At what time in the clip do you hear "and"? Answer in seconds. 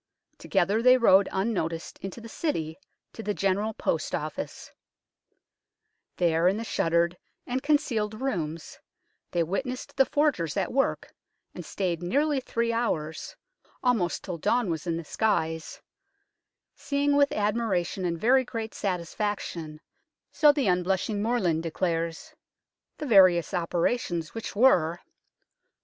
7.45-7.61, 11.53-11.63, 18.03-18.17